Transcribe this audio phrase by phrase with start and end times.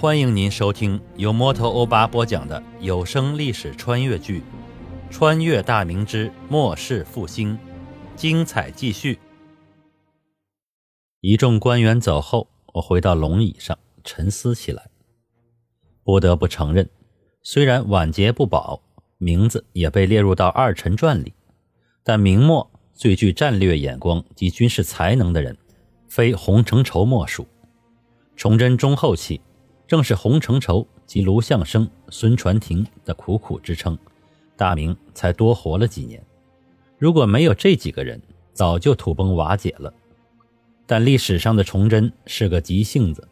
[0.00, 4.40] 欢迎您收听由摩托欧巴播讲的有声历史穿越剧
[5.12, 7.52] 《穿越大明之末世复兴》，
[8.16, 9.18] 精彩继续。
[11.20, 14.88] 一众官员走后，我回到龙椅上沉思起来。
[16.02, 16.88] 不得不承认，
[17.42, 18.80] 虽然晚节不保，
[19.18, 21.34] 名字也被列入到二臣传里，
[22.02, 25.58] 但明末最具战略眼光及军事才能的人，
[26.08, 27.46] 非洪承畴莫属。
[28.34, 29.38] 崇祯中后期。
[29.90, 33.98] 正是洪承畴及卢象升、孙传庭的苦苦支撑，
[34.56, 36.24] 大明才多活了几年。
[36.96, 38.22] 如果没有这几个人，
[38.52, 39.92] 早就土崩瓦解了。
[40.86, 43.26] 但历史上的崇祯是个急性子，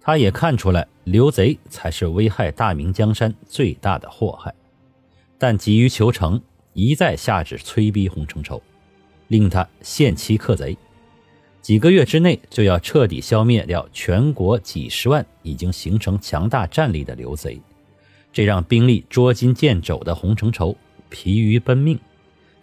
[0.00, 4.54] 他也看出来刘贼才是危害大明江山最大的祸害，
[5.36, 6.40] 但急于求成，
[6.74, 8.62] 一再下旨催逼洪承畴，
[9.26, 10.78] 令他限期克贼。
[11.68, 17.60] 几个月之内就要彻底消灭掉全国几十万已经形成强大战力的刘贼，
[18.32, 20.74] 这让兵力捉襟见肘的洪承畴
[21.10, 22.00] 疲于奔命，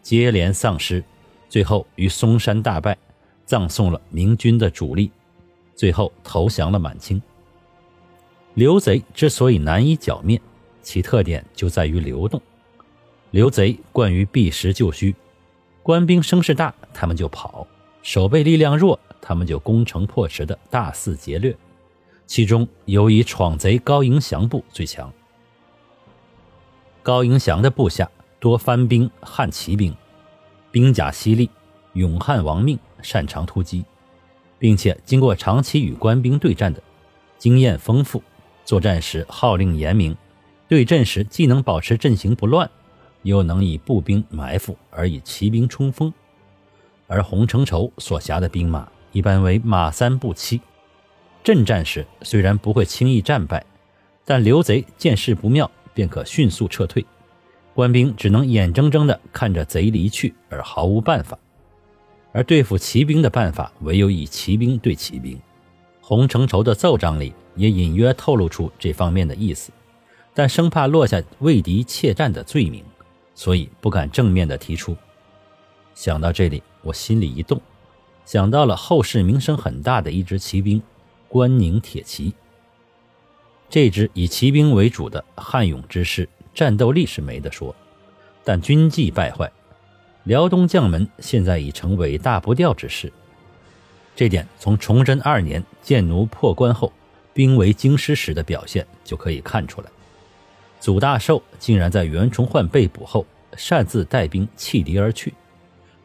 [0.01, 1.03] 接连丧失，
[1.47, 2.97] 最后于嵩山大败，
[3.45, 5.11] 葬送了明军的主力，
[5.75, 7.21] 最后投降了满清。
[8.55, 10.41] 刘贼之所以难以剿灭，
[10.81, 12.41] 其特点就在于流动。
[13.29, 15.15] 刘贼惯于避实就虚，
[15.83, 17.67] 官兵声势大，他们就跑。
[18.05, 21.57] 守备力量弱，他们就攻城破池的大肆劫掠，
[22.27, 25.11] 其中尤以闯贼高迎祥部最强。
[27.01, 28.07] 高迎祥的部下
[28.39, 29.91] 多番兵汉骑兵，
[30.69, 31.49] 兵甲犀利，
[31.93, 33.83] 勇悍亡命，擅长突击，
[34.59, 36.83] 并且经过长期与官兵对战的
[37.39, 38.21] 经验丰富，
[38.63, 40.15] 作战时号令严明，
[40.67, 42.69] 对阵时既能保持阵型不乱，
[43.23, 46.13] 又能以步兵埋伏而以骑兵冲锋。
[47.07, 50.59] 而洪承畴所辖的兵马一般为马三步七，
[51.43, 53.65] 阵战时虽然不会轻易战败，
[54.25, 57.05] 但刘贼见势不妙便可迅速撤退，
[57.73, 61.37] 官兵只能眼睁睁地看着贼离去而毫无办法。
[62.31, 65.39] 而对付骑兵的办法唯有以骑兵对骑兵，
[66.01, 69.71] 洪承畴的奏章里也隐约透露出这方面的意思，
[70.33, 72.83] 但生怕落下为敌怯战的罪名，
[73.33, 74.97] 所以不敢正面的提出。
[75.95, 76.61] 想到这里。
[76.83, 77.59] 我心里一动，
[78.25, 80.79] 想到了后世名声很大的一支骑兵——
[81.27, 82.31] 关宁铁骑。
[83.71, 87.75] 这支以骑兵为主的悍勇之师，战斗力是没得说，
[88.43, 89.51] 但军纪败坏。
[90.25, 93.11] 辽东将门现在已成尾大不掉之势，
[94.15, 96.93] 这点从崇祯二年建奴破关后
[97.33, 99.87] 兵围京师时的表现就可以看出来。
[100.79, 103.25] 祖大寿竟然在袁崇焕被捕后
[103.57, 105.33] 擅自带兵弃敌而去。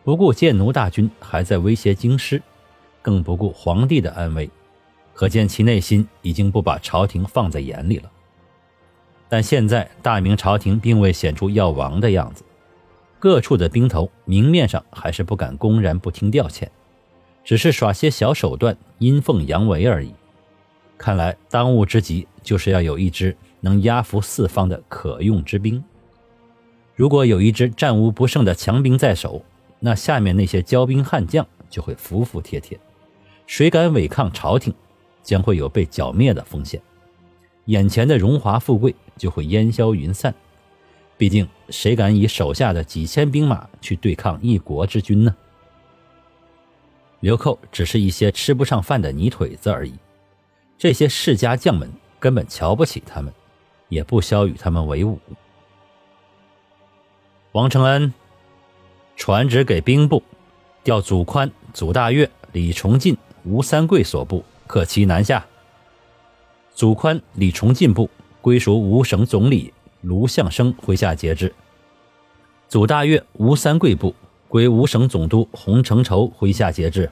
[0.02, 2.42] 不顾建奴大军还在威胁京师，
[3.02, 4.50] 更不顾皇帝的安危，
[5.12, 8.10] 可见其内心已经不把朝廷放在眼里了。
[9.28, 12.42] 但现在大明朝廷并未显出要亡的样子，
[13.18, 16.66] 各处的兵头明面上还是不敢公然不听调遣，
[17.44, 20.14] 只是耍些小手段，阴奉阳违而已。
[20.96, 25.82] 看来当务之急就是要有一支能压服四方的可用之兵。
[26.96, 29.42] 如果有一支战无不胜的强兵在手，
[29.80, 32.78] 那下面那些骄兵悍将就会服服帖帖，
[33.46, 34.74] 谁敢违抗朝廷，
[35.22, 36.80] 将会有被剿灭的风险，
[37.64, 40.34] 眼前的荣华富贵就会烟消云散。
[41.16, 45.34] 毕竟，谁敢以手下的几千兵马去对抗一国之君呢？
[47.20, 49.94] 流寇只是一些吃不上饭的泥腿子而已，
[50.78, 53.32] 这些世家将门根本瞧不起他们，
[53.88, 55.18] 也不消与他们为伍。
[57.52, 58.12] 王承恩。
[59.20, 60.22] 传旨给兵部，
[60.82, 63.14] 调祖宽、祖大岳、李崇进、
[63.44, 65.44] 吴三桂所部，克其南下。
[66.74, 68.08] 祖宽、李崇进部
[68.40, 71.54] 归属五省总理卢象升麾下节制。
[72.66, 74.14] 祖大岳、吴三桂部
[74.48, 77.10] 归五省总督洪承畴麾下节制。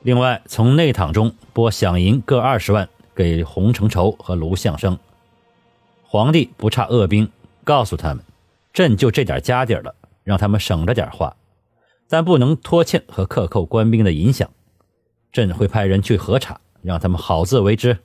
[0.00, 4.98] 另外，从内帑中拨饷银各二十万给洪承畴和卢象升。
[6.02, 7.26] 皇帝不差恶兵，
[7.64, 8.22] 告诉他们，
[8.74, 9.94] 朕就这点家底了。
[10.24, 11.36] 让他们省着点花，
[12.08, 14.46] 但不能拖欠和克扣官兵的银饷。
[15.32, 17.98] 朕会派人去核查，让他们好自为之。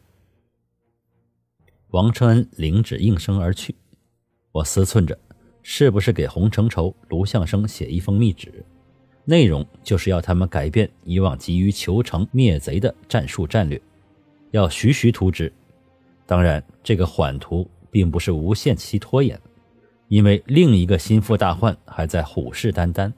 [1.90, 3.75] 王承恩领旨应声而去。
[4.52, 5.18] 我思忖着，
[5.62, 8.66] 是不是给洪承畴、卢象升写一封密旨，
[9.25, 13.81] 内容就是要他们改变以往急于求成灭贼的战术战略，
[14.52, 15.52] 要徐徐图之。
[16.25, 19.40] 当然，这个缓图并不是无限期拖延。
[20.07, 23.12] 因为另一个心腹大患还在虎视眈眈。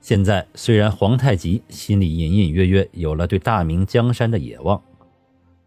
[0.00, 4.80] 现在虽然皇太极心里隐隐约约有了对大明江山的野望，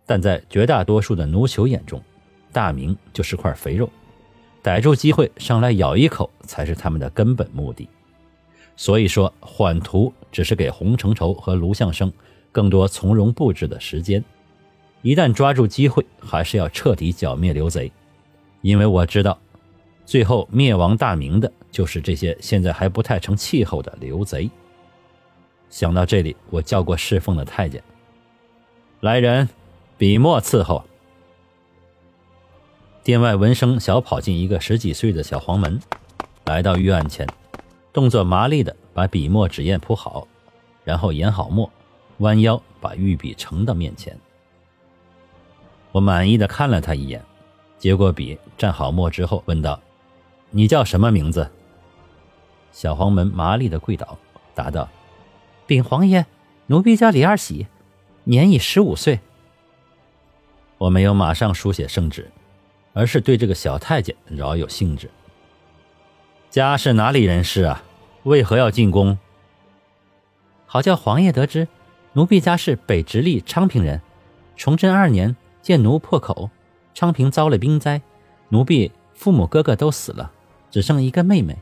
[0.05, 2.01] 但在绝大多数的奴酋眼中，
[2.51, 3.89] 大明就是块肥肉，
[4.61, 7.87] 逮住机会上来咬一口才是他们的根本目的。
[8.75, 12.11] 所以说，缓图只是给洪承畴和卢象升
[12.51, 14.21] 更多从容布置的时间。
[15.01, 17.89] 一旦抓住机会，还是要彻底剿灭刘贼，
[18.61, 19.39] 因为我知道，
[20.05, 24.49] 最后灭亡大明的就是这些现在还不太成气候的刘贼。
[25.69, 27.83] 想到这里，我叫过侍奉的太监
[29.01, 29.49] ：“来人，
[29.97, 30.83] 笔墨伺候。”
[33.03, 35.79] 殿外闻声小跑进一个十几岁的小黄门，
[36.45, 37.27] 来到御案前。
[37.91, 40.27] 动作麻利的把笔墨纸砚铺好，
[40.83, 41.69] 然后研好墨，
[42.17, 44.17] 弯腰把御笔呈到面前。
[45.91, 47.23] 我满意的看了他一眼，
[47.77, 49.79] 接过笔，蘸好墨之后问道
[50.55, 51.51] ：“你叫什么名字？”
[52.71, 54.17] 小黄门麻利的跪倒，
[54.53, 54.87] 答道
[55.67, 56.25] ：“禀皇爷，
[56.67, 57.67] 奴婢叫李二喜，
[58.23, 59.19] 年已十五岁。”
[60.79, 62.31] 我没有马上书写圣旨，
[62.93, 65.11] 而是对这个小太监饶有兴致。
[66.49, 67.83] 家是哪里人士啊？
[68.23, 69.17] 为何要进宫？
[70.65, 71.67] 好叫皇爷得知，
[72.13, 74.01] 奴婢家是北直隶昌平人。
[74.55, 76.49] 崇祯二年，建奴破口，
[76.93, 78.01] 昌平遭了兵灾，
[78.49, 80.31] 奴婢父母哥哥都死了，
[80.75, 81.55] 只剩一个妹妹。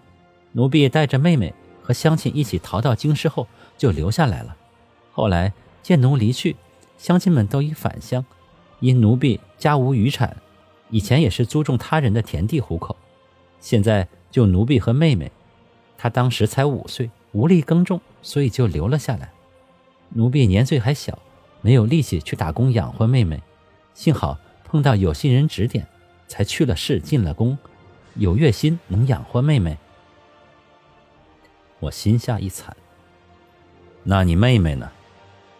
[0.53, 4.57] 奴婢带着妹妹和乡亲一起逃到京师后，就留下来了。
[5.11, 6.55] 后来建奴离去，
[6.97, 8.25] 乡亲们都已返乡，
[8.79, 10.35] 因奴婢家无余产，
[10.89, 12.95] 以前也是租种他人的田地糊口，
[13.59, 15.31] 现在就奴婢和妹妹。
[15.95, 19.31] 她当时才五岁，无力耕种，所以就留了下来。
[20.09, 21.19] 奴婢年岁还小，
[21.61, 23.39] 没有力气去打工养活妹妹。
[23.93, 25.85] 幸好碰到有心人指点，
[26.27, 27.55] 才去了市，进了宫，
[28.15, 29.77] 有月薪能养活妹妹。
[31.79, 32.75] 我心下一惨。
[34.03, 34.91] 那你妹妹呢？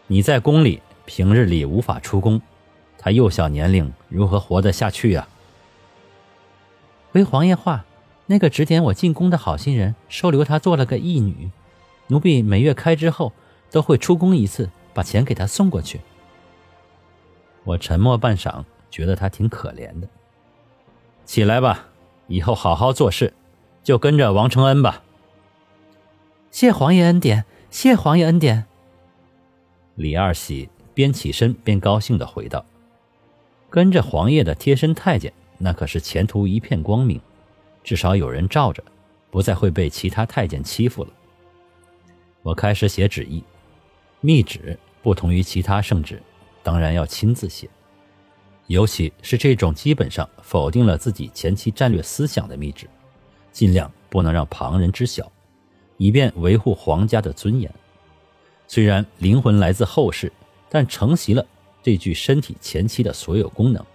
[0.08, 2.42] 你在宫里，平日里无法出宫，
[2.98, 5.28] 她幼小年龄，如何活得下去呀？
[7.12, 7.86] 回皇爷话。
[8.26, 11.52] 那个指点我进宫的好心人收留她做了个义女，
[12.08, 13.34] 奴婢每月开支后
[13.70, 16.00] 都会出宫一次，把钱给她送过去。
[17.66, 20.08] 我沉默半晌，觉得她挺可怜的。
[21.26, 21.88] 起来吧，
[22.34, 23.32] 以后好好做事，
[23.84, 25.04] 就跟着王承恩吧。
[26.50, 28.66] 谢皇爷恩典，谢皇爷恩典。
[29.94, 32.66] 李二喜边起身边高兴的回道
[33.70, 37.22] ：“跟着皇爷的贴身太监，那可是前途一片光明。”
[37.84, 38.84] 至少有人罩着，
[39.30, 41.12] 不再会被其他太监欺负了。
[42.42, 43.44] 我开始写旨意，
[44.22, 46.20] 密旨不同于其他圣旨，
[46.64, 47.70] 当然要亲自写，
[48.74, 52.90] 尤其是这种基本上否定了自己前期战略思想的密旨，
[53.52, 55.32] 尽量不能让旁人知晓，
[55.98, 57.72] 以便维护皇家的尊严。
[58.68, 60.34] 虽然灵魂来自后世，
[60.70, 61.46] 但承袭了
[61.84, 63.86] 这具身体前期的所有功能，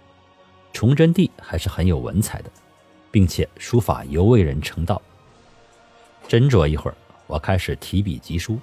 [0.73, 2.51] 崇祯帝还是很有文采的。
[3.11, 5.01] 并且书法尤为人称道。
[6.29, 6.97] 斟酌一会儿，
[7.27, 8.61] 我开始提笔疾书。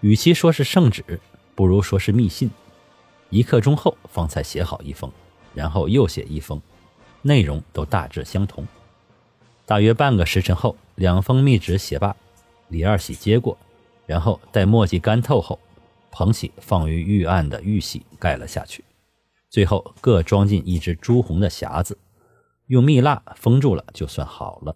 [0.00, 1.18] 与其说是圣旨，
[1.54, 2.50] 不如说是密信。
[3.30, 5.10] 一刻钟后，方才写好一封，
[5.54, 6.60] 然后又写一封，
[7.22, 8.66] 内容都大致相同。
[9.64, 12.14] 大约半个时辰后，两封密旨写罢，
[12.68, 13.56] 李二喜接过，
[14.06, 15.58] 然后待墨迹干透后，
[16.10, 18.84] 捧起放于御案的玉玺盖了下去，
[19.48, 21.96] 最后各装进一只朱红的匣子。
[22.66, 24.74] 用蜜蜡封住了，就算好了。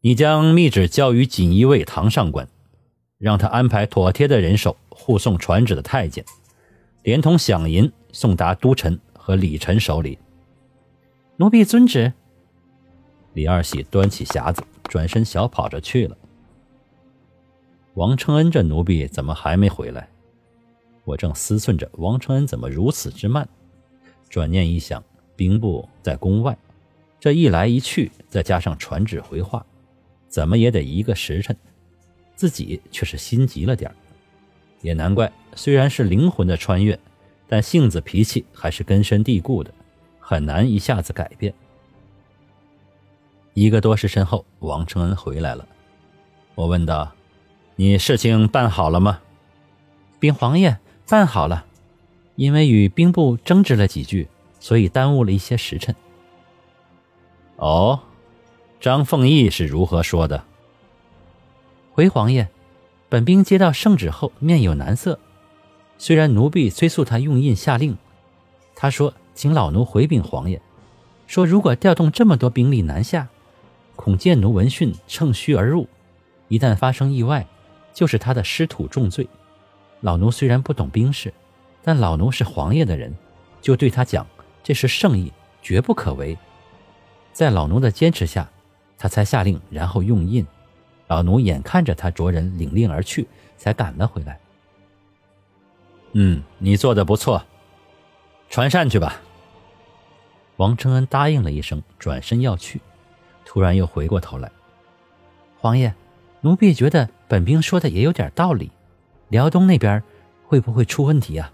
[0.00, 2.48] 你将密旨交于锦衣卫唐上官，
[3.18, 6.24] 让他安排妥帖的人手护送传旨的太监，
[7.06, 10.18] 连同饷银送达都臣和李臣手里。
[11.36, 12.12] 奴婢遵旨。
[13.34, 16.18] 李二喜端起匣子，转身小跑着去了。
[17.94, 20.08] 王承恩这奴婢怎么还没回来？
[21.04, 23.48] 我正思忖着王承恩怎么如此之慢，
[24.28, 25.00] 转念一想。
[25.36, 26.58] 兵部在宫外，
[27.20, 29.64] 这一来一去，再加上传旨回话，
[30.28, 31.56] 怎么也得一个时辰。
[32.34, 33.94] 自己却是心急了点
[34.86, 35.32] 也难怪。
[35.56, 36.96] 虽然是灵魂的穿越，
[37.48, 39.74] 但性子脾气还是根深蒂固的，
[40.20, 41.52] 很难一下子改变。
[43.52, 45.66] 一个多时辰后，王承恩回来了。
[46.54, 47.12] 我问道
[47.74, 49.20] ：“你事情办好了吗？”
[50.20, 50.78] 禀皇爷，
[51.08, 51.66] 办好了，
[52.36, 54.28] 因为与兵部争执了几句。
[54.58, 55.94] 所以耽误了一些时辰。
[57.56, 58.00] 哦，
[58.80, 60.42] 张凤义是如何说的？
[61.92, 62.48] 回皇爷，
[63.16, 65.18] 本兵接到圣旨后面有难色。
[65.96, 67.96] 虽然奴婢催促他用印下令，
[68.74, 70.60] 他说请老奴回禀皇爷，
[71.26, 73.26] 说如果调动这么多兵力南下，
[73.94, 75.88] 恐见奴闻讯乘虚而入，
[76.48, 77.46] 一旦发生意外，
[77.94, 79.26] 就是他的失土重罪。
[80.02, 81.32] 老奴虽然不懂兵事，
[81.82, 83.14] 但老奴是皇爷的人，
[83.62, 84.26] 就对他讲
[84.62, 85.32] 这是圣意，
[85.62, 86.36] 绝不可为。
[87.32, 88.46] 在老奴的坚持下，
[88.98, 90.46] 他才下令，然后用印。
[91.08, 94.38] 老奴眼看着他着人领令而去，才赶了回来。
[96.12, 97.44] 嗯，你做的不错，
[98.48, 99.20] 传膳去吧。
[100.56, 102.80] 王承恩答应了一声，转身要去，
[103.44, 104.50] 突然又回过头来
[105.60, 105.94] ：“皇爷，
[106.40, 108.72] 奴婢觉得本兵说的也有点道理，
[109.28, 110.02] 辽东那边
[110.46, 111.52] 会不会出问题啊？”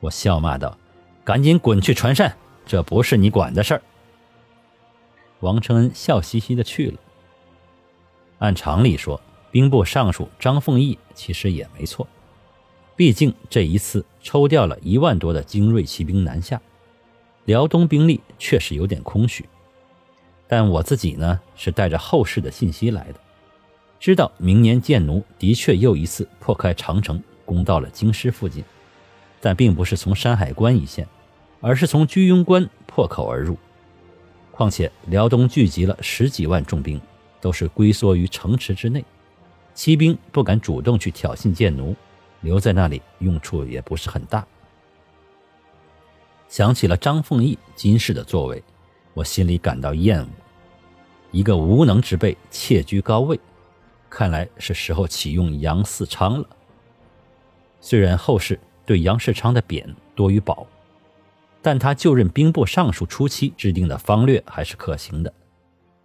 [0.00, 0.76] 我笑骂道
[1.22, 3.82] ：“赶紧滚去传膳，这不是你管的事儿。”
[5.38, 6.98] 王承恩笑嘻嘻的去了。
[8.42, 9.20] 按常理说，
[9.52, 12.04] 兵部尚书张凤义其实也没错，
[12.96, 16.60] 毕竟这一次抽调了一万多的精锐骑兵南下，
[17.44, 19.48] 辽东兵力确实有点空虚。
[20.48, 23.20] 但我自己呢，是带着后世的信息来的，
[24.00, 28.64] 知道明年建奴的确又一次破开长城，攻到了京师附近，
[29.40, 31.06] 但并不是从山海关一线，
[31.60, 33.56] 而是从居庸关破口而入。
[34.50, 37.00] 况且辽东聚集了十几万重兵。
[37.42, 39.04] 都是龟缩于城池之内，
[39.74, 41.94] 骑兵不敢主动去挑衅贱奴，
[42.40, 44.46] 留在那里用处也不是很大。
[46.48, 48.62] 想起了张凤义今世的作为，
[49.12, 50.28] 我心里感到厌恶。
[51.32, 53.40] 一个无能之辈窃居高位，
[54.08, 56.46] 看来是时候启用杨嗣昌了。
[57.80, 60.66] 虽然后世对杨世昌的贬多于褒，
[61.60, 65.32] 但他就任兵部尚书初期制定的方略还是可行的。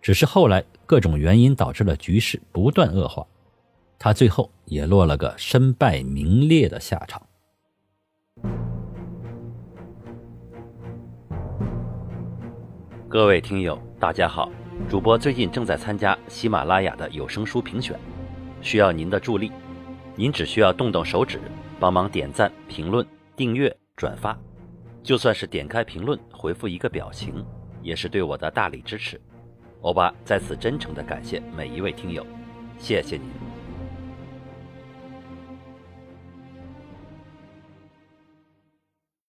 [0.07, 3.27] 只是后来各种原因导致了局势不断恶化，
[3.99, 7.21] 他最后也落了个身败名裂的下场。
[13.09, 14.49] 各位听友，大家好，
[14.87, 17.99] 主播最近正在参加喜马拉雅的有声书评选，
[18.61, 19.51] 需要您的助力，
[20.15, 21.37] 您只需要动动手指，
[21.81, 24.39] 帮忙点赞、评论、订阅、转发，
[25.03, 27.45] 就算是点开评论回复一个表情，
[27.81, 29.19] 也是对我的大力支持。
[29.81, 32.25] 欧巴在此真诚的感谢每一位听友，
[32.79, 33.56] 谢谢您。